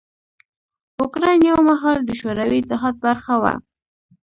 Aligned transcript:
اوکراین 1.01 1.39
یو 1.51 1.59
مهال 1.69 1.97
د 2.05 2.11
شوروي 2.19 2.57
اتحاد 2.61 2.95
برخه 3.05 3.33
وه. 3.41 3.53